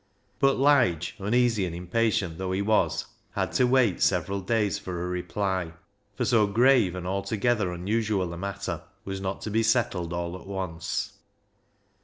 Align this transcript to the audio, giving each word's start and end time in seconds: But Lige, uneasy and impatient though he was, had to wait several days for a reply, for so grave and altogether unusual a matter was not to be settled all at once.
But 0.39 0.57
Lige, 0.57 1.13
uneasy 1.19 1.63
and 1.63 1.75
impatient 1.75 2.39
though 2.39 2.53
he 2.53 2.63
was, 2.63 3.05
had 3.33 3.51
to 3.51 3.67
wait 3.67 4.01
several 4.01 4.41
days 4.41 4.79
for 4.79 5.03
a 5.03 5.07
reply, 5.07 5.73
for 6.15 6.25
so 6.25 6.47
grave 6.47 6.95
and 6.95 7.05
altogether 7.05 7.71
unusual 7.71 8.33
a 8.33 8.37
matter 8.39 8.81
was 9.05 9.21
not 9.21 9.41
to 9.41 9.51
be 9.51 9.61
settled 9.61 10.11
all 10.11 10.35
at 10.41 10.47
once. 10.47 11.19